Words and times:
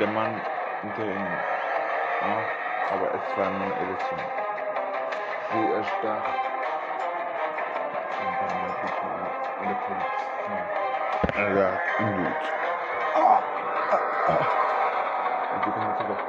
Der 0.00 0.06
Mann 0.08 0.40
hinter 0.80 1.04
ihnen 1.04 1.38
auch, 2.22 2.92
aber 2.94 3.14
es 3.14 3.36
war 3.36 3.50
nur 3.50 3.72
Edison. 3.76 4.18
Sie 5.52 5.64
erstarrt. 5.72 6.36
Und 8.18 8.34
dann 8.40 8.54
hat 8.62 8.76
sich 8.80 8.96
mal 9.04 9.26
in 9.60 9.68
der 9.68 9.78
Polizei. 9.84 10.60
Er 11.36 11.48
lag 11.50 11.80
im 11.98 12.08
Blut. 12.14 12.42
Er 15.50 15.58
geht 15.64 15.76
immer 15.76 15.94
zurück. 15.98 16.22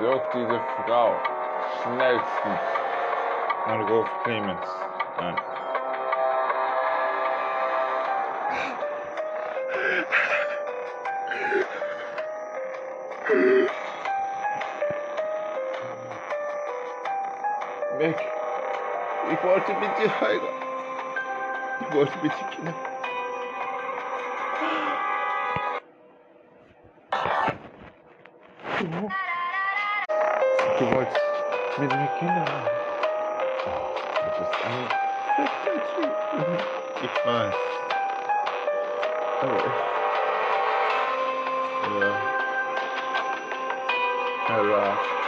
Sucht 0.00 0.28
diese 0.34 0.58
Frau 0.86 1.08
schnellstens 1.82 2.64
und 3.66 3.80
ruft 3.90 4.24
Clemens 4.24 4.68
an. 5.18 5.49
Ich 19.40 19.48
wollte 19.48 19.72
mit 19.72 19.98
dir 19.98 20.20
heiraten. 20.20 20.62
Ich 21.80 21.94
wollte 21.94 22.12
mit 22.22 22.32
dir 22.32 22.46
Kinder. 22.54 22.74
Du, 28.78 28.86
du 30.78 30.84
wolltest 30.94 31.20
mit 31.78 31.90
mir 31.90 32.08
Kinder 32.18 32.44
haben. 32.44 32.68
Oh, 33.66 33.70
du 34.24 34.30
bist 34.38 34.54
ein 34.64 34.88
fetter 35.36 35.76
Typ. 35.96 36.14
Ich 37.02 37.16
weiß. 37.26 37.54
Aber 39.40 39.56
ich... 39.56 39.78
Ja. 42.00 42.10
Er 44.48 45.19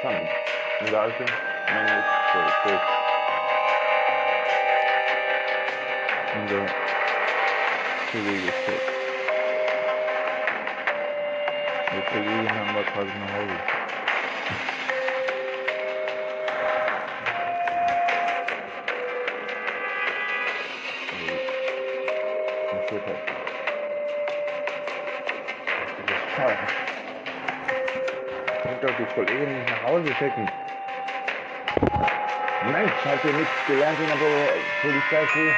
Stern, 0.00 0.28
gebe 0.80 1.30
mir 1.30 1.51
Schuld. 2.62 2.80
Und 6.34 6.50
der 6.50 6.66
Kollege 8.10 8.52
steht. 8.62 8.84
Der 11.92 12.02
Kollegen 12.02 12.50
haben 12.50 12.74
wir 12.74 12.84
quasi 12.84 13.12
nach 13.18 13.32
Hause. 13.32 13.56
Das 22.70 22.82
ist 22.82 23.04
toll. 26.36 26.56
Ich 28.64 28.78
doch 28.80 28.96
die 28.98 29.06
Kollegen 29.14 29.58
nicht 29.58 29.70
nach 29.70 29.82
Hause 29.84 30.14
schicken. 30.14 30.46
Mensch, 31.82 32.92
habt 33.04 33.24
ihr 33.24 33.32
nichts 33.32 33.66
gelernt 33.66 33.98
in 33.98 34.06
der 34.06 34.14
Polizeischule? 34.82 35.52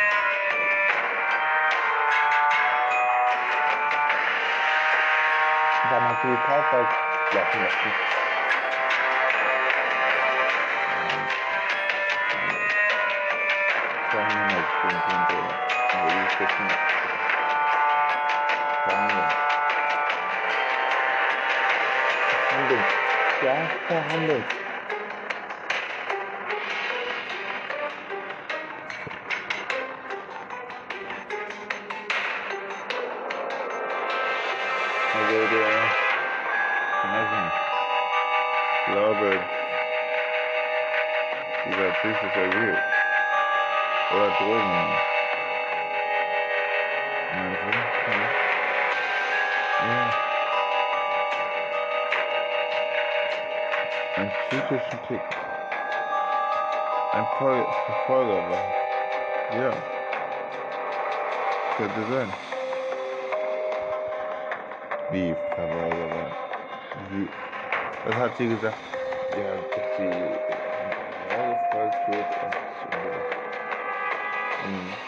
Warum 5.91 6.09
hast 6.09 6.25
du 6.25 6.29
die 6.29 6.37
Kaufhaus 6.47 6.87
lassen 7.35 7.63
lassen? 7.63 7.93
Verhandlung. 22.65 22.85
Ja, 23.43 23.57
Verhandlung. 23.89 24.64
Dieser 42.35 42.49
psychisch 42.49 42.55
erhöht. 42.55 42.79
Oder 44.15 44.31
Drogen. 44.39 44.95
Meinst 47.35 47.63
du? 47.63 47.69
Ja. 48.11 48.21
ja. 49.87 50.11
Ein 54.17 54.31
psychischen 54.49 54.99
Tick. 55.09 55.23
Ein 57.13 57.27
Fol 57.39 57.67
Verfolger 57.87 58.51
war. 58.51 58.67
Ja. 59.61 59.73
Könnte 61.77 62.03
sein. 62.13 62.33
Wie 65.11 65.35
Verfolger 65.55 66.09
war. 66.11 66.31
Wie. 67.11 67.29
Was 68.07 68.15
hat 68.17 68.37
sie 68.37 68.49
gesagt? 68.49 68.77
Ja, 69.33 69.53
dass 69.75 69.97
sie 69.97 70.64
wird 72.07 72.33
und 72.33 72.59
so. 72.83 73.27
Mhm. 74.61 74.99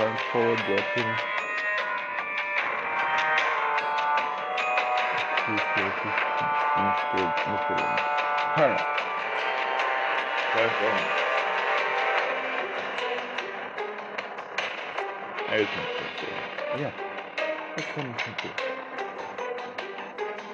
Frankfurt, 0.00 0.58
dorthin. 0.66 1.14
Hala. 8.56 8.76
Weiß 10.54 10.72
auch 10.80 10.94
nicht. 10.94 11.20
Elternverkehr. 15.50 16.38
Ja, 16.80 16.90
das 17.76 17.84
finde 17.84 18.14
ich 18.16 18.24
gut. 18.42 18.56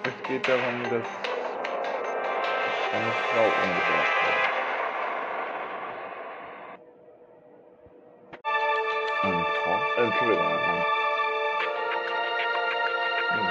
Es 0.03 0.29
geht 0.29 0.49
darum, 0.49 0.83
dass 0.91 1.07
eine 2.93 3.13
Frau 3.31 3.47
umgebracht 3.47 4.17
worden. 4.25 4.46
Frau? 9.97 10.03
Äh, 10.03 10.05
Entschuldigung, 10.05 10.47
ein 10.47 10.67
Mann. 10.67 10.85
Hm. 13.31 13.49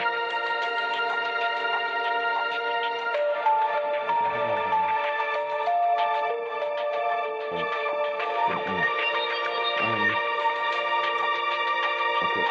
Okay. 12.21 12.45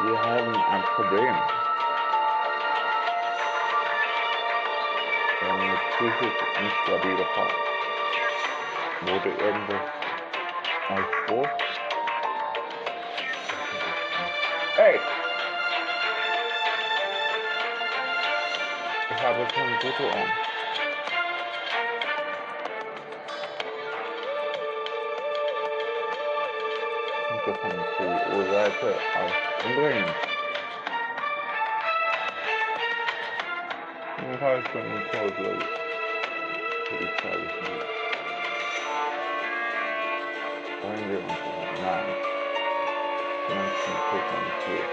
Wir 0.00 0.22
haben 0.22 0.54
ein 0.54 0.82
Problem. 0.96 1.34
eine 5.46 5.78
psychisch 5.90 6.38
instabile 6.58 7.26
Frau. 7.34 7.48
Wurde 9.02 9.28
irgendwas 9.28 10.03
als 10.88 11.06
Spruch? 11.22 11.48
Hey! 14.76 15.00
Ich 19.10 19.22
habe 19.22 19.46
schon 19.54 19.78
gute 19.80 20.02
Ohren. 20.04 20.32
Und 27.30 27.46
das 27.46 27.60
kann 27.60 27.84
die 27.98 28.36
Urseite 28.36 28.94
aus 29.14 29.32
Bremen. 29.74 30.14
Jedenfalls 34.20 34.68
von 34.68 34.82
uns 34.82 35.08
Hause 35.12 35.58
polizeilichen 36.88 38.03
wollen 40.84 41.10
wir 41.10 41.18
uns 41.18 41.38
nein 41.82 42.34
Menschen 43.48 43.94
hier. 44.66 44.84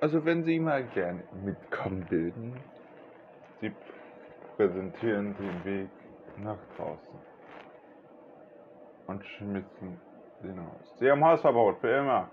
Also 0.00 0.24
wenn 0.24 0.42
Sie 0.42 0.58
mal 0.58 0.84
gerne 0.84 1.22
mitkommen 1.44 2.06
bilden, 2.08 2.58
Sie 3.60 3.72
präsentieren 4.56 5.36
den 5.36 5.64
Weg 5.64 5.90
nach 6.38 6.58
draußen 6.76 7.18
und 9.06 9.24
schmissen 9.24 10.00
den 10.42 10.58
aus. 10.58 10.98
Sie 10.98 11.10
haben 11.10 11.24
Hausverbot 11.24 11.78
für 11.80 11.96
immer. 11.98 12.30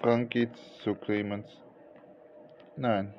Frank 0.00 0.30
geht 0.30 0.56
zu 0.82 0.94
Clemens. 0.94 1.62
Nein. 2.76 3.14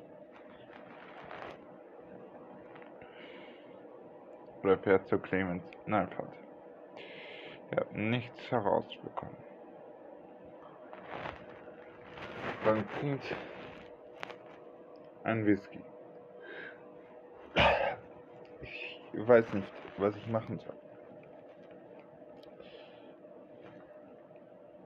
Oder 4.62 4.78
fährt 4.78 5.08
zu 5.08 5.18
Clemens. 5.18 5.64
Nein, 5.86 6.08
Vater. 6.08 6.32
Ich 7.70 7.78
habe 7.78 8.00
nichts 8.00 8.50
herausbekommen. 8.50 9.36
Frank 12.62 12.86
trinkt 13.00 13.24
ein 15.24 15.46
Whisky. 15.46 15.80
Ich 19.12 19.28
weiß 19.28 19.52
nicht, 19.54 19.72
was 19.98 20.16
ich 20.16 20.26
machen 20.28 20.58
soll. 20.58 20.76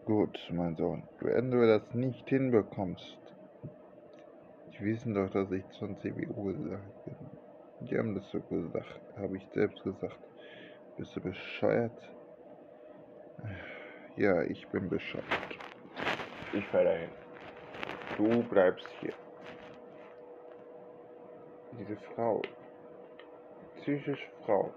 Gut, 0.05 0.39
mein 0.53 0.77
Sohn, 0.77 1.03
wenn 1.21 1.51
du 1.51 1.67
das 1.67 1.83
nicht 1.95 2.29
hinbekommst, 2.29 3.19
Die 4.79 4.85
wissen 4.85 5.15
doch, 5.15 5.31
dass 5.31 5.51
ich 5.51 5.67
zur 5.71 5.99
CBU 5.99 6.45
gesagt 6.45 7.05
bin. 7.05 7.26
Die 7.91 7.97
haben 7.97 8.17
das 8.17 8.29
so 8.31 8.41
gesagt, 8.41 9.01
habe 9.17 9.37
ich 9.37 9.47
selbst 9.55 9.83
gesagt. 9.85 10.19
Bist 10.97 11.15
du 11.15 11.21
bescheuert? 11.21 12.11
Ja, 14.17 14.43
ich 14.43 14.67
bin 14.69 14.89
bescheuert. 14.89 15.25
Ich 16.53 16.67
fahre 16.67 16.85
dahin. 16.85 17.11
Du 18.17 18.43
bleibst 18.49 18.89
hier. 19.01 19.13
Diese 21.79 21.97
Frau, 22.15 22.43
psychische 23.77 24.27
Frau, 24.45 24.73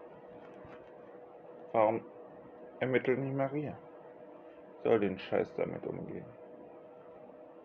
warum 1.72 2.02
ermittelt 2.80 3.18
nicht 3.20 3.34
Maria? 3.34 3.76
Soll 4.84 5.00
den 5.00 5.18
Scheiß 5.18 5.48
damit 5.56 5.86
umgehen. 5.88 6.26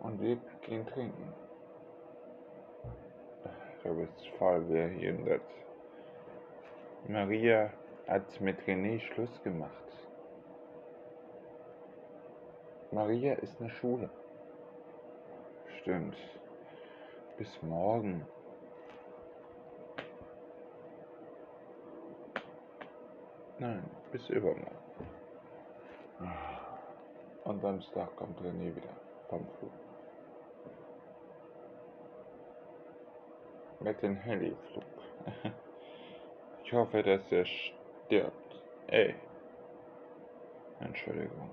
Und 0.01 0.21
wir 0.23 0.37
gehen 0.63 0.87
trinken. 0.87 1.44
Voll 4.38 4.61
behindert. 4.62 5.43
Maria 7.07 7.71
hat 8.09 8.41
mit 8.41 8.59
René 8.62 8.99
Schluss 8.99 9.43
gemacht. 9.43 9.71
Maria 12.91 13.35
ist 13.35 13.61
eine 13.61 13.69
Schule. 13.69 14.09
Stimmt. 15.81 16.17
Bis 17.37 17.62
morgen. 17.62 18.26
Nein, 23.59 23.85
bis 24.12 24.29
übermorgen. 24.31 24.79
Und 27.45 27.61
Samstag 27.61 28.17
kommt 28.17 28.41
René 28.41 28.75
wieder 28.75 28.97
vom 29.29 29.47
Flug. 29.59 29.84
Mit 33.85 34.03
dem 34.03 34.17
Heliflug. 34.17 34.85
Ich 36.64 36.73
hoffe, 36.73 37.03
dass 37.03 37.31
er 37.31 37.45
stirbt. 37.45 38.62
Ey. 38.87 39.14
Entschuldigung. 40.81 41.53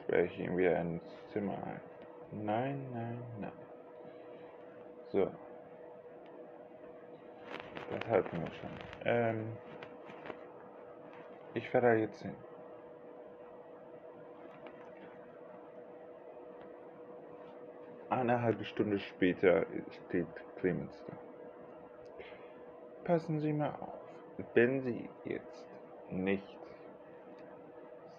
Sperre 0.00 0.24
ich 0.24 0.38
ihn 0.38 0.56
wieder 0.56 0.80
ins 0.80 1.02
Zimmer 1.28 1.58
ein. 1.66 1.80
Nein, 2.32 2.90
nein, 2.94 3.22
nein. 3.38 3.52
So. 5.12 5.30
Das 7.90 8.08
halten 8.08 8.40
wir 8.40 8.50
schon. 8.54 8.70
Ähm. 9.04 9.56
Ich 11.52 11.68
fahre 11.68 11.88
da 11.88 11.94
jetzt 11.94 12.22
hin. 12.22 12.34
Eine 18.12 18.42
halbe 18.42 18.62
Stunde 18.66 18.98
später 18.98 19.64
steht 20.06 20.26
Clemens 20.60 21.02
da. 21.06 21.14
Passen 23.04 23.40
Sie 23.40 23.54
mal 23.54 23.70
auf. 23.70 24.00
Wenn 24.52 24.82
Sie 24.82 25.08
jetzt 25.24 25.64
nicht 26.10 26.58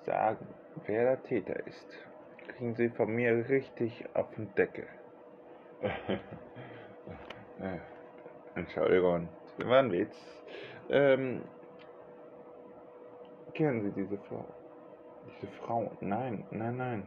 sagen, 0.03 0.47
wer 0.87 1.03
der 1.03 1.23
Täter 1.23 1.67
ist, 1.67 1.87
kriegen 2.47 2.73
Sie 2.73 2.89
von 2.89 3.13
mir 3.13 3.47
richtig 3.49 4.03
auf 4.15 4.31
den 4.31 4.51
Deckel. 4.55 4.87
Entschuldigung, 8.55 9.29
das 9.59 9.67
war 9.67 9.77
ein 9.77 9.91
Witz. 9.91 10.17
Ähm, 10.89 11.43
kennen 13.53 13.83
Sie 13.83 13.91
diese 13.91 14.17
Frau? 14.17 14.43
Diese 15.27 15.51
Frau? 15.51 15.91
Nein, 16.01 16.47
nein, 16.49 16.77
nein. 16.77 17.03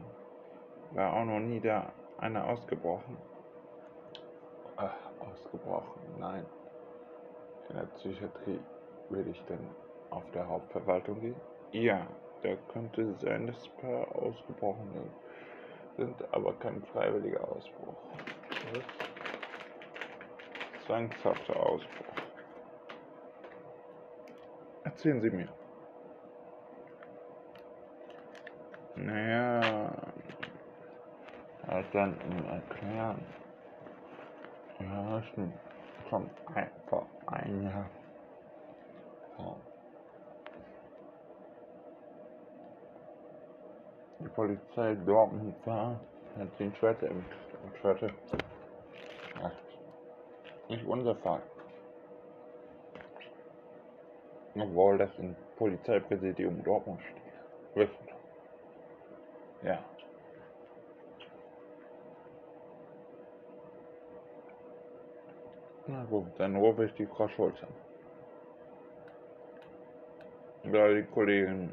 War 0.93 1.15
auch 1.15 1.25
noch 1.25 1.41
nie 1.41 1.59
da 1.59 1.93
einer 2.19 2.47
ausgebrochen. 2.47 3.17
Ach, 4.77 4.95
ausgebrochen, 5.21 6.01
nein. 6.19 6.45
In 7.69 7.77
der 7.77 7.87
Psychiatrie 7.97 8.61
will 9.11 9.27
ich 9.29 9.43
dann 9.47 9.59
auf 10.11 10.31
der 10.33 10.47
Hauptverwaltung 10.47 11.21
gehen? 11.21 11.41
Ja, 11.73 12.07
da 12.43 12.57
könnte 12.73 13.15
sein, 13.21 13.47
dass 13.47 13.57
ein 13.65 13.77
paar 13.81 14.15
Ausgebrochene 14.17 15.03
sind, 15.97 16.35
aber 16.35 16.53
kein 16.55 16.83
freiwilliger 16.85 17.43
Ausbruch. 17.49 17.97
Was? 18.73 18.85
Zwangshafter 20.87 21.57
Ausbruch. 21.57 22.07
Erzählen 24.85 25.21
Sie 25.21 25.31
mir. 25.31 25.49
Naja, 28.95 30.06
halt 31.69 31.87
dann 31.93 32.17
erklären. 32.47 33.25
Schon 36.09 36.31
ein, 36.55 36.71
vor 36.89 37.07
ein 37.27 37.63
Jahr. 37.65 37.91
Die 44.21 44.29
Polizei 44.29 44.95
Dortmund 45.07 45.55
war, 45.67 46.01
hat 46.39 46.59
den 46.59 46.75
Schwerte 46.77 47.07
im 47.07 47.25
Schwerte. 47.81 48.13
Ja. 49.41 49.53
Nicht 50.69 50.87
unser 50.87 51.15
Fall. 51.17 51.43
Obwohl 54.55 54.99
das 54.99 55.11
im 55.19 55.37
Polizeipräsidium 55.57 56.63
Dortmund 56.65 57.01
steht. 57.03 57.23
Wissen. 57.75 58.09
Ja. 59.63 59.79
Na 65.89 66.05
gut, 66.05 66.27
dann 66.39 66.57
rufe 66.57 66.85
ich 66.87 66.95
die 66.95 67.07
Frau 67.07 67.29
Schulz 67.29 67.57
an. 67.63 67.69
Oder 70.69 70.95
die 70.95 71.05
Kollegin 71.05 71.73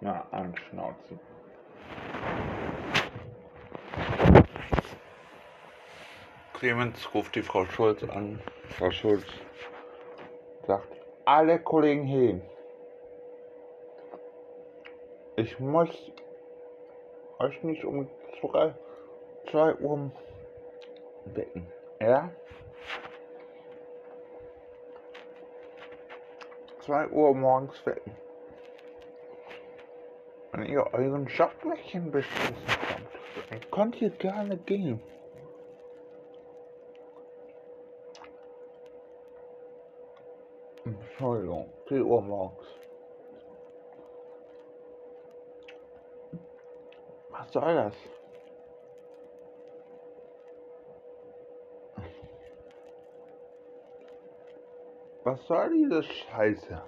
mal 0.00 0.24
anschnauzen. 0.30 1.18
Clemens 6.52 7.14
ruft 7.14 7.34
die 7.34 7.42
Frau 7.42 7.64
Schulz 7.64 8.04
an. 8.04 8.38
Frau 8.68 8.90
Schulz 8.92 9.26
sagt, 10.66 10.88
alle 11.24 11.58
Kollegen 11.58 12.04
hin. 12.04 12.42
Ich 15.36 15.58
muss 15.58 16.12
euch 17.38 17.62
nicht 17.64 17.84
um 17.84 18.08
2 18.40 19.74
Uhr 19.76 20.12
wecken. 21.24 21.66
Ja? 22.00 22.30
2 26.80 27.08
Uhr 27.08 27.34
morgens 27.34 27.84
wecken. 27.84 28.16
Wenn 30.52 30.66
ihr 30.66 30.86
euren 30.92 31.26
Job 31.26 31.52
nicht 31.64 31.84
hinbeschissen 31.90 32.56
kommt, 32.56 33.50
dann 33.50 33.70
könnt 33.70 34.02
ihr 34.02 34.10
gerne 34.10 34.56
gehen. 34.56 35.00
Entschuldigung, 40.84 41.70
4 41.88 42.04
Uhr 42.04 42.22
morgens. 42.22 42.66
Was 47.30 47.52
soll 47.52 47.74
das? 47.74 47.94
Was 55.30 55.46
soll 55.46 55.70
diese 55.70 56.02
Scheiße? 56.02 56.82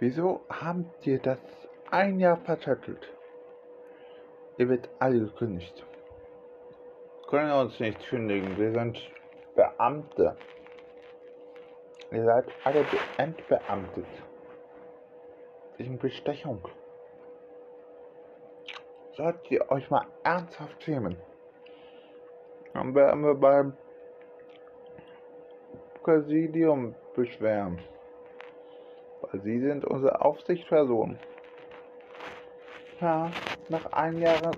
Wieso 0.00 0.40
habt 0.48 1.06
ihr 1.06 1.20
das 1.20 1.38
ein 1.92 2.18
Jahr 2.18 2.38
verzettelt? 2.38 3.06
Ihr 4.58 4.68
wird 4.68 4.88
alle 4.98 5.20
gekündigt. 5.20 5.86
Können 7.28 7.52
uns 7.52 7.78
nicht 7.78 8.00
kündigen, 8.08 8.58
wir 8.58 8.72
sind 8.72 8.98
Beamte. 9.54 10.36
Ihr 12.10 12.24
seid 12.24 12.46
alle 12.64 12.84
entbeamtet. 13.18 14.06
Wegen 15.76 15.96
Bestechung. 15.96 16.60
Solltet 19.20 19.50
ihr 19.50 19.70
euch 19.70 19.90
mal 19.90 20.06
ernsthaft 20.24 20.82
schämen. 20.82 21.14
Dann 22.72 22.94
werden 22.94 23.22
wir 23.22 23.34
beim 23.34 23.76
Präsidium 26.02 26.94
beschweren. 27.14 27.78
Weil 29.20 29.42
sie 29.42 29.60
sind 29.60 29.84
unsere 29.84 30.22
Aufsichtsperson. 30.22 31.18
Ja, 33.02 33.30
nach 33.68 33.92
einem 33.92 34.22
Jahr 34.22 34.52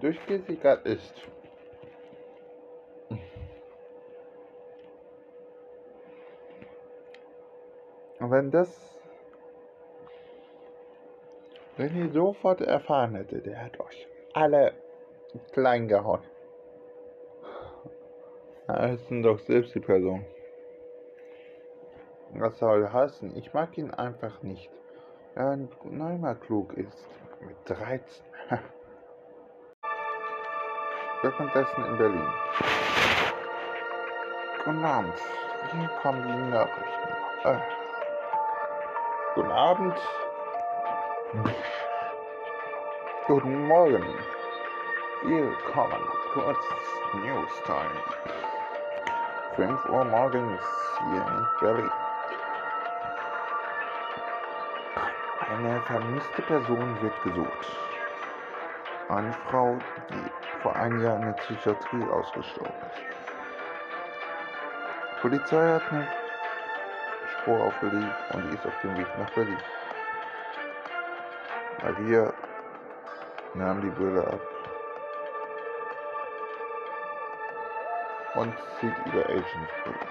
durchgesickert 0.00 0.84
ist. 0.84 1.14
Und 8.18 8.30
wenn 8.32 8.50
das, 8.50 8.95
wenn 11.76 11.96
ihr 11.96 12.10
sofort 12.10 12.60
erfahren 12.60 13.14
hättet, 13.14 13.46
der 13.46 13.62
hat 13.62 13.78
euch 13.80 14.08
alle 14.32 14.72
klein 15.52 15.88
gehauen. 15.88 16.22
Das 18.66 19.06
sind 19.06 19.22
doch 19.22 19.38
selbst 19.38 19.74
die 19.74 19.80
Person. 19.80 20.24
Was 22.32 22.58
soll 22.58 22.90
heißen? 22.92 23.36
Ich 23.36 23.54
mag 23.54 23.78
ihn 23.78 23.90
einfach 23.92 24.42
nicht. 24.42 24.70
Ja, 25.36 25.56
neunmal 25.84 26.36
klug 26.36 26.72
ist. 26.74 27.06
Mit 27.40 27.56
13. 27.66 28.24
Währenddessen 31.22 31.84
in 31.84 31.98
Berlin. 31.98 32.28
Guten 34.64 34.84
Abend. 34.84 35.14
Hier 35.72 35.88
kommen 36.02 36.22
die 36.22 36.50
Nachrichten. 36.50 37.08
Äh. 37.44 37.58
Guten 39.34 39.50
Abend. 39.52 39.94
Guten 43.26 43.66
Morgen. 43.66 44.04
Willkommen. 45.24 46.00
Kurz 46.32 46.58
News 47.14 47.50
Time. 47.66 47.90
5 49.56 49.88
Uhr 49.88 50.04
morgens 50.04 50.62
hier 51.10 51.26
in 51.26 51.46
Berlin. 51.60 51.90
Eine 55.50 55.80
vermisste 55.82 56.42
Person 56.42 57.02
wird 57.02 57.22
gesucht. 57.24 57.76
Eine 59.08 59.32
Frau, 59.50 59.76
die 60.10 60.60
vor 60.62 60.76
einem 60.76 61.02
Jahr 61.02 61.16
in 61.16 61.22
der 61.22 61.32
Psychiatrie 61.32 62.04
ausgestorben 62.04 62.72
ist. 62.92 63.02
Die 65.10 65.20
Polizei 65.22 65.72
hat 65.72 65.82
eine 65.90 66.06
Spur 67.32 67.64
aufgelegt 67.64 68.14
und 68.32 68.48
die 68.48 68.54
ist 68.54 68.66
auf 68.66 68.80
dem 68.82 68.96
Weg 68.96 69.08
nach 69.18 69.30
Berlin. 69.30 69.58
Maria 71.86 72.32
nahm 73.54 73.80
die 73.80 73.90
Brille 73.90 74.26
ab 74.26 74.40
und 78.34 78.52
zieht 78.80 78.92
ihre 79.06 79.24
Agentbrille. 79.24 80.06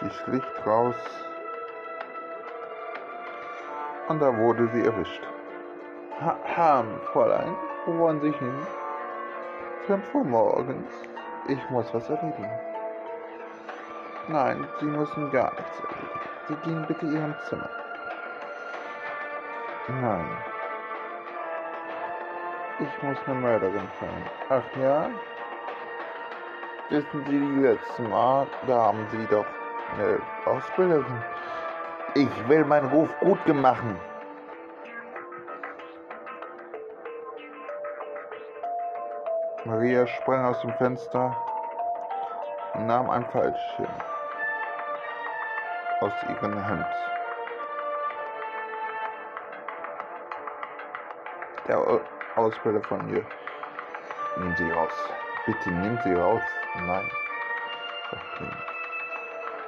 Sie 0.00 0.10
schlich 0.10 0.42
raus 0.66 0.96
und 4.08 4.20
da 4.20 4.36
wurde 4.36 4.68
sie 4.74 4.84
erwischt. 4.84 5.22
Ha, 6.20 6.36
Ham, 6.56 7.00
Fräulein, 7.12 7.54
wo 7.86 7.98
wollen 7.98 8.20
Sie 8.20 8.32
hin? 8.32 8.66
Fünf 9.86 10.12
Uhr 10.12 10.24
morgens. 10.24 10.90
Ich 11.46 11.70
muss 11.70 11.94
was 11.94 12.10
erledigen. 12.10 12.50
Nein, 14.26 14.66
Sie 14.80 14.86
müssen 14.86 15.30
gar 15.30 15.52
nichts 15.54 15.78
erledigen. 15.78 15.99
Sie 16.50 16.56
gehen 16.68 16.84
bitte 16.88 17.06
Ihrem 17.06 17.32
Zimmer. 17.48 17.70
Nein. 19.86 20.36
Ich 22.80 23.02
muss 23.04 23.16
eine 23.26 23.36
Mörderin 23.36 23.88
finden. 24.00 24.24
Ach 24.48 24.62
ja? 24.80 25.10
Wissen 26.88 27.24
Sie, 27.26 27.38
die 27.38 27.60
letzte 27.60 28.02
Mal, 28.02 28.48
da 28.66 28.86
haben 28.86 29.06
Sie 29.12 29.24
doch 29.26 29.46
eine 29.92 30.18
Ausbilderin. 30.46 31.22
Ich 32.14 32.48
will 32.48 32.64
meinen 32.64 32.88
Ruf 32.88 33.08
gut 33.20 33.46
machen. 33.54 33.96
Maria 39.66 40.04
sprang 40.04 40.46
aus 40.46 40.60
dem 40.62 40.72
Fenster 40.72 41.36
und 42.74 42.86
nahm 42.88 43.08
ein 43.08 43.24
Fallschirm 43.26 43.86
aus 46.00 46.12
ihren 46.28 46.66
Hand. 46.66 46.86
Der 51.68 51.78
Ausbilder 52.36 52.80
von 52.82 53.08
ihr. 53.08 53.24
Nehmen 54.36 54.56
Sie 54.56 54.70
raus. 54.70 54.92
Bitte 55.46 55.70
nehmen 55.70 55.98
Sie 56.04 56.14
raus. 56.14 56.42
Nein. 56.86 57.10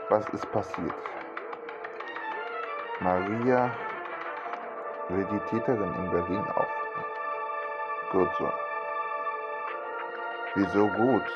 Was 0.08 0.28
ist 0.30 0.50
passiert? 0.52 0.94
Maria 3.00 3.70
will 5.08 5.26
die 5.26 5.40
Täterin 5.50 5.94
in 5.94 6.10
Berlin 6.10 6.44
aufnehmen. 6.54 7.06
Gut 8.12 8.30
so. 8.38 8.52
Wieso 10.54 10.88
gut? 10.88 11.26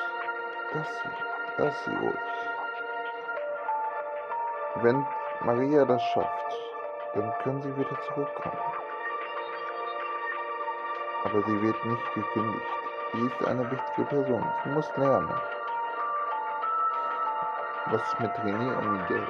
Sie, 0.72 1.08
lass 1.56 1.84
sie 1.84 1.94
ruhig. 1.94 2.45
Wenn 4.82 5.06
Maria 5.40 5.84
das 5.86 6.02
schafft, 6.02 6.60
dann 7.14 7.32
können 7.42 7.62
sie 7.62 7.76
wieder 7.76 8.00
zurückkommen. 8.02 8.58
Aber 11.24 11.42
sie 11.42 11.62
wird 11.62 11.84
nicht 11.84 12.14
gekündigt. 12.14 12.66
Sie 13.12 13.26
ist 13.26 13.48
eine 13.48 13.70
wichtige 13.70 14.06
Person. 14.06 14.44
Sie 14.64 14.70
muss 14.70 14.96
lernen. 14.96 15.32
Was 17.86 18.02
ist 18.02 18.20
mit 18.20 18.32
René 18.32 18.76
und 18.76 18.92
Miguel? 18.92 19.26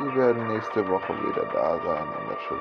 Die 0.00 0.16
werden 0.16 0.48
nächste 0.48 0.88
Woche 0.88 1.12
wieder 1.22 1.44
da 1.52 1.78
sein 1.78 2.08
in 2.20 2.28
der 2.28 2.40
Schule. 2.40 2.60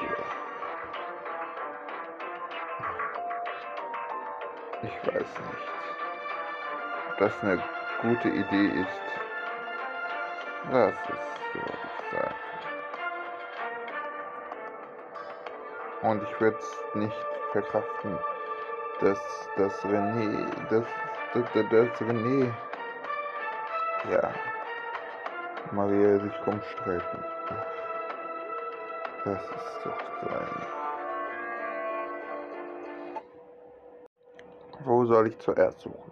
Ich 4.82 5.08
weiß 5.08 5.16
nicht, 5.16 5.68
ob 7.10 7.18
das 7.18 7.44
eine 7.44 7.64
gute 8.02 8.30
Idee 8.30 8.82
ist. 8.82 9.09
Das 10.72 10.94
ist 10.94 11.54
so, 11.54 11.60
sage. 12.12 12.36
Und 16.04 16.22
ich 16.22 16.42
werde 16.42 16.58
es 16.58 16.96
nicht 16.96 17.26
verkraften, 17.52 18.20
dass 19.02 19.50
das 19.58 19.84
René, 19.84 20.46
dass, 20.70 20.86
dass, 21.34 21.52
dass 21.54 22.02
René, 22.02 22.54
ja, 24.12 24.32
Maria 25.72 26.20
sich 26.20 26.46
rumstreiten. 26.46 27.24
Das 29.26 29.42
ist 29.42 29.80
doch 29.86 30.30
sein. 30.30 30.68
Wo 34.86 35.06
soll 35.06 35.28
ich 35.30 35.40
zuerst 35.40 35.82
suchen? 35.82 36.12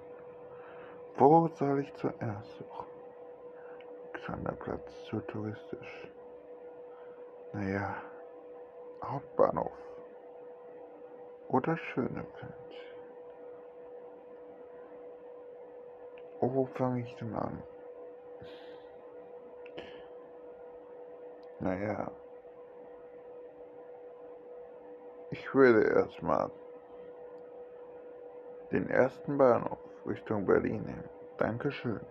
Wo 1.15 1.47
soll 1.47 1.81
ich 1.81 1.93
zuerst 1.93 2.57
suchen? 2.57 2.96
Alexanderplatz, 4.27 5.05
zu 5.05 5.21
touristisch. 5.21 6.11
Naja, 7.53 7.95
Hauptbahnhof. 9.03 9.71
Oder 11.47 11.77
Schönefeld. 11.77 12.53
Wo 16.41 16.65
fange 16.65 17.01
ich 17.01 17.15
denn 17.15 17.33
an? 17.35 17.63
Naja, 21.59 22.11
ich 25.31 25.53
würde 25.55 25.87
erstmal 25.87 26.51
den 28.71 28.89
ersten 28.89 29.37
Bahnhof 29.37 29.79
Richtung 30.05 30.45
Berlin 30.45 30.83
nehmen. 30.83 31.09
Dankeschön. 31.37 32.01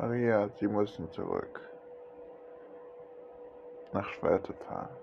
Maria, 0.00 0.48
Sie 0.58 0.66
müssen 0.66 1.12
zurück 1.12 1.60
nach 3.92 4.08
Schwerte 4.14 4.54
fahren. 4.54 4.96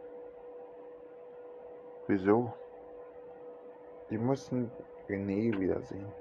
Wieso? 2.08 2.52
Sie 4.10 4.18
müssen 4.18 4.72
René 5.08 5.60
wiedersehen. 5.60 6.12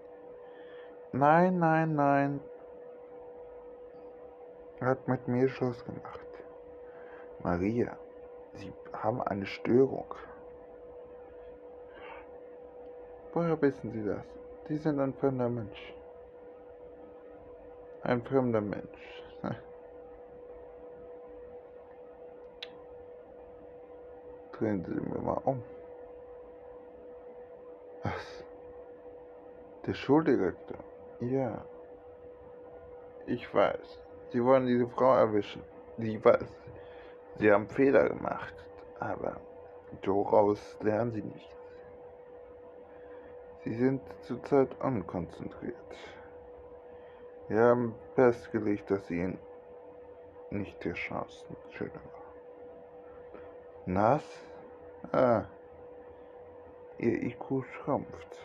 Nein, 1.13 1.59
nein, 1.59 1.95
nein, 1.95 2.41
er 4.81 4.89
hat 4.89 5.09
mit 5.09 5.27
mir 5.27 5.49
Schluss 5.49 5.83
gemacht. 5.87 6.21
Maria, 7.43 7.97
Sie 8.57 8.75
haben 8.93 9.23
eine 9.23 9.47
Störung. 9.47 10.15
Woher 13.33 13.59
wissen 13.63 13.91
Sie 13.91 14.05
das? 14.05 14.27
Sie 14.69 14.77
sind 14.77 15.01
ein 15.01 15.15
fremder 15.15 15.49
Mensch. 15.49 15.95
Ein 18.07 18.23
fremder 18.23 18.61
Mensch. 18.61 19.23
Drehen 24.53 24.85
Sie 24.85 24.93
mir 24.93 25.19
mal 25.21 25.41
um. 25.45 25.61
Was? 28.05 28.45
Der 29.87 29.95
Schuldirektor? 29.95 30.79
Ja. 31.19 31.65
Ich 33.27 33.53
weiß. 33.53 33.99
Sie 34.31 34.45
wollen 34.45 34.67
diese 34.67 34.87
Frau 34.87 35.17
erwischen. 35.17 35.65
Sie 35.99 36.25
weiß, 36.25 36.49
sie 37.41 37.51
haben 37.51 37.69
Fehler 37.69 38.09
gemacht, 38.09 38.55
aber 39.01 39.41
daraus 40.03 40.77
lernen 40.81 41.11
sie 41.11 41.23
nichts. 41.23 41.57
Sie 43.65 43.75
sind 43.75 44.01
zurzeit 44.23 44.81
unkonzentriert. 44.81 45.75
Wir 47.49 47.63
haben 47.63 47.95
festgelegt, 48.15 48.91
dass 48.91 49.07
Sie 49.07 49.39
nicht 50.51 50.85
der 50.85 50.95
Chancenschüler 50.97 51.95
war. 51.95 52.35
Nass? 53.87 54.25
Ah, 55.13 55.45
Ihr 56.99 57.23
IQ 57.23 57.65
schrumpft. 57.65 58.37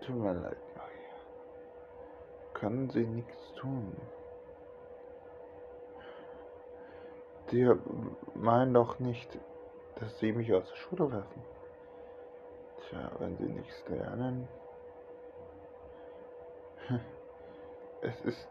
Tut 0.00 0.16
mir 0.16 0.34
leid, 0.34 0.58
Maria. 0.76 1.14
Können 2.52 2.90
Sie 2.90 3.06
nichts 3.06 3.52
tun? 3.54 3.96
Sie 7.50 7.66
meinen 8.34 8.74
doch 8.74 8.98
nicht, 8.98 9.38
dass 9.96 10.18
Sie 10.18 10.32
mich 10.32 10.52
aus 10.52 10.68
der 10.68 10.76
Schule 10.76 11.10
werfen. 11.10 11.42
Tja, 12.88 13.10
wenn 13.18 13.38
Sie 13.38 13.48
nichts 13.48 13.88
lernen. 13.88 14.46
Es 18.00 18.20
ist 18.20 18.48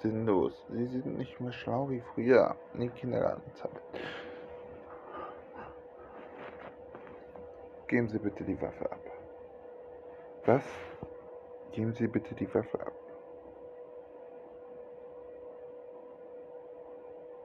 sinnlos. 0.00 0.66
Sie 0.68 0.86
sind 0.86 1.18
nicht 1.18 1.38
mehr 1.40 1.52
schlau 1.52 1.90
wie 1.90 2.00
früher 2.00 2.56
in 2.74 2.80
der 2.80 2.90
Kindergartenzeit. 2.90 3.70
Geben 7.86 8.08
Sie 8.08 8.18
bitte 8.18 8.44
die 8.44 8.60
Waffe 8.60 8.90
ab. 8.90 9.00
Was? 10.46 10.64
Geben 11.72 11.92
Sie 11.92 12.06
bitte 12.06 12.34
die 12.34 12.52
Waffe 12.54 12.80
ab. 12.80 12.92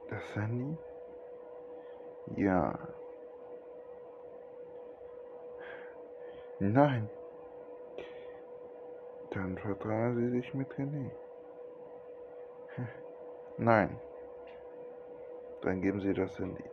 Das 0.08 0.36
Handy? 0.36 0.78
Ja. 2.36 2.78
Nein. 6.58 7.10
Dann 9.36 9.58
vertrauen 9.58 10.16
Sie 10.16 10.30
sich 10.30 10.54
mit 10.54 10.66
René. 10.78 11.10
Nein. 13.58 14.00
Dann 15.60 15.82
geben 15.82 16.00
Sie 16.00 16.14
das 16.14 16.38
Handy. 16.38 16.64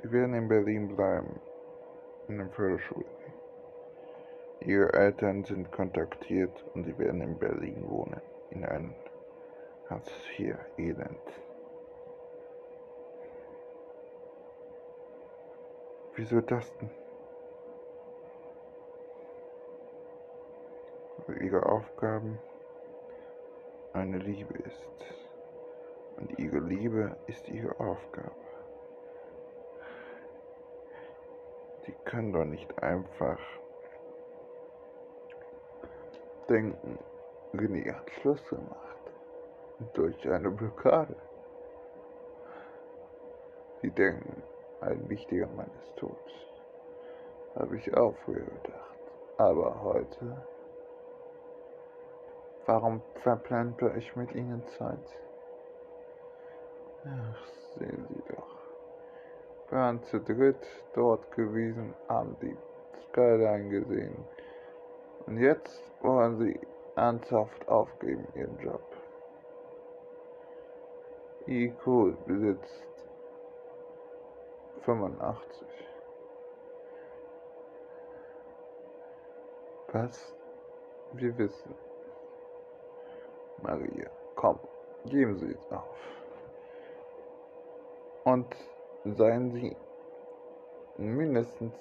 Sie 0.00 0.10
werden 0.10 0.34
in 0.34 0.48
Berlin 0.48 0.96
bleiben, 0.96 1.40
in 2.28 2.38
der 2.38 2.48
Förderschule. 2.48 3.04
Ihre 4.60 4.90
Eltern 4.94 5.44
sind 5.44 5.70
kontaktiert 5.70 6.64
und 6.72 6.84
sie 6.84 6.96
werden 6.96 7.20
in 7.20 7.38
Berlin 7.38 7.86
wohnen, 7.86 8.22
in 8.48 8.64
einem 8.64 8.94
Hartz 9.90 10.10
IV 10.38 10.56
Elend. 10.78 11.42
Wieso 16.14 16.40
das 16.40 16.74
denn? 16.78 17.03
Ihre 21.54 21.66
Aufgaben 21.66 22.40
eine 23.92 24.18
Liebe 24.18 24.54
ist. 24.58 24.88
Und 26.16 26.36
ihre 26.36 26.58
Liebe 26.58 27.16
ist 27.28 27.48
ihre 27.48 27.78
Aufgabe. 27.78 28.32
Die 31.86 31.92
können 32.04 32.32
doch 32.32 32.44
nicht 32.44 32.82
einfach 32.82 33.38
denken, 36.48 36.98
René 37.52 37.94
hat 37.94 38.10
Schluss 38.10 38.44
gemacht. 38.48 39.12
Durch 39.92 40.28
eine 40.28 40.50
Blockade. 40.50 41.14
Sie 43.80 43.92
denken, 43.92 44.42
ein 44.80 45.08
wichtiger 45.08 45.46
Mann 45.46 45.70
ist 45.78 45.96
tot. 45.98 46.18
Habe 47.54 47.76
ich 47.76 47.96
auch 47.96 48.16
früher 48.24 48.44
gedacht. 48.44 48.98
Aber 49.38 49.82
heute, 49.84 50.44
warum 52.66 53.02
verplante 53.22 53.92
ich 53.96 54.14
mit 54.16 54.34
Ihnen 54.34 54.66
Zeit? 54.78 55.18
Ach, 57.04 57.46
sehen 57.78 58.06
Sie 58.08 58.22
doch 58.34 58.54
waren 59.74 60.02
zu 60.04 60.20
dritt 60.20 60.64
dort 60.94 61.30
gewesen, 61.32 61.94
haben 62.08 62.36
die 62.40 62.56
Skyline 63.08 63.68
gesehen. 63.68 64.24
Und 65.26 65.38
jetzt 65.38 65.82
wollen 66.00 66.38
sie 66.38 66.60
ernsthaft 66.94 67.66
aufgeben 67.68 68.26
ihren 68.34 68.58
Job. 68.60 68.82
IQ 71.46 72.16
besitzt 72.26 72.84
85. 74.82 75.68
Was? 79.92 80.34
Wir 81.12 81.36
wissen. 81.38 81.74
Maria, 83.64 84.10
komm, 84.36 84.58
geben 85.06 85.38
Sie 85.38 85.50
es 85.50 85.72
auf. 85.72 85.96
Und 88.24 88.54
seien 89.04 89.50
Sie 89.50 89.76
mindestens 90.96 91.74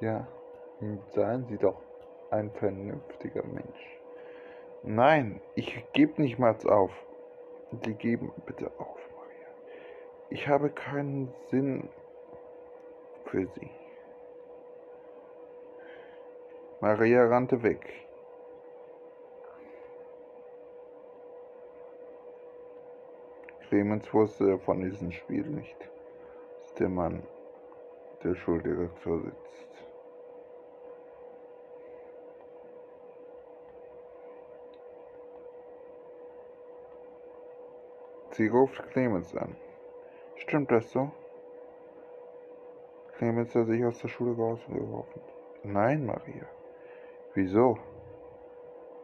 ja, 0.00 0.26
seien 1.12 1.46
Sie 1.46 1.58
doch 1.58 1.80
ein 2.30 2.50
vernünftiger 2.52 3.44
Mensch. 3.44 4.00
Nein, 4.82 5.40
ich 5.54 5.84
gebe 5.92 6.20
nicht 6.20 6.38
mal 6.38 6.56
auf. 6.66 6.92
Sie 7.84 7.94
geben 7.94 8.32
bitte 8.46 8.70
auf, 8.78 8.98
Maria. 9.16 9.48
Ich 10.30 10.46
habe 10.46 10.70
keinen 10.70 11.32
Sinn 11.50 11.88
für 13.24 13.46
Sie. 13.46 13.70
Maria 16.80 17.24
rannte 17.24 17.62
weg. 17.62 18.04
Clemens 23.68 24.12
wusste 24.12 24.58
von 24.58 24.80
diesem 24.80 25.10
Spiel 25.10 25.44
nicht, 25.44 25.90
dass 26.60 26.74
der 26.74 26.88
Mann 26.88 27.22
der 28.22 28.34
Schuldirektor 28.34 29.20
sitzt. 29.20 29.84
Sie 38.32 38.48
ruft 38.48 38.82
Clemens 38.90 39.34
an. 39.36 39.56
Stimmt 40.36 40.70
das 40.70 40.90
so? 40.90 41.10
Clemens 43.16 43.54
hat 43.54 43.66
sich 43.66 43.84
aus 43.84 43.98
der 44.00 44.08
Schule 44.08 44.36
rausgeworfen. 44.36 45.22
Nein, 45.62 46.04
Maria. 46.04 46.46
Wieso? 47.34 47.78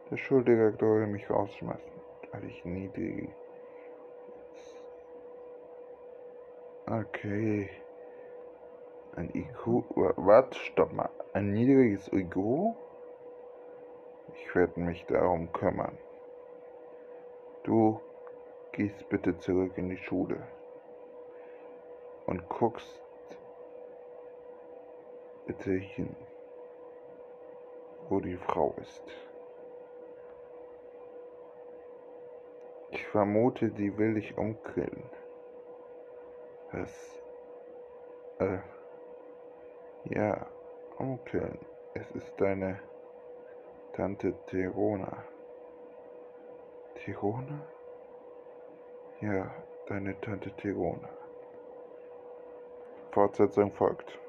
Der 0.09 0.17
Schuldirektor 0.17 0.95
will 0.95 1.07
mich 1.07 1.29
rausschmeißen, 1.29 1.91
weil 2.31 2.45
ich 2.45 2.65
niedrig 2.65 3.29
Okay. 6.91 7.69
Ein 9.15 9.29
IQ. 9.33 9.85
Warte, 10.17 10.57
stopp 10.57 10.91
mal. 10.91 11.09
Ein 11.31 11.51
niedriges 11.51 12.11
IQ? 12.11 12.75
Ich 14.35 14.55
werde 14.55 14.79
mich 14.79 15.05
darum 15.05 15.51
kümmern. 15.53 15.97
Du 17.63 18.01
gehst 18.73 19.07
bitte 19.07 19.37
zurück 19.37 19.77
in 19.77 19.89
die 19.89 19.97
Schule 19.97 20.45
und 22.25 22.49
guckst 22.49 23.01
bitte 25.45 25.71
hin, 25.71 26.15
wo 28.11 28.19
die 28.19 28.35
Frau 28.35 28.75
ist. 28.81 29.03
Ich 32.91 33.07
vermute, 33.07 33.69
die 33.69 33.97
will 33.97 34.15
dich 34.15 34.37
umkillen. 34.37 35.09
Was? 36.73 37.23
Äh. 38.39 38.59
Ja, 40.05 40.45
Onkel, 40.97 41.57
es 41.93 42.11
ist 42.11 42.33
deine 42.37 42.79
Tante 43.93 44.33
Terona. 44.47 45.23
Terona? 46.95 47.61
Ja, 49.21 49.53
deine 49.87 50.19
Tante 50.19 50.51
Terona. 50.57 51.09
Fortsetzung 53.11 53.71
folgt. 53.71 54.20